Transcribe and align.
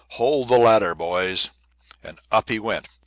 Hold 0.17 0.47
the 0.47 0.57
ladder, 0.57 0.95
boys." 0.95 1.51
And 2.01 2.17
up 2.31 2.49
he 2.49 2.57
went! 2.57 2.87